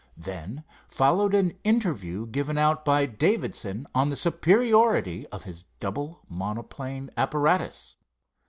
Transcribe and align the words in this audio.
Then 0.17 0.63
followed 0.87 1.35
an 1.35 1.51
interview 1.63 2.25
given 2.25 2.57
out 2.57 2.83
by 2.83 3.05
Davidson 3.05 3.85
on 3.93 4.09
the 4.09 4.15
superiority 4.15 5.27
of 5.27 5.43
his 5.43 5.65
double 5.79 6.21
monoplane 6.27 7.11
apparatus. 7.17 7.97